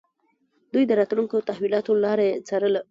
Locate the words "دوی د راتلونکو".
0.73-1.45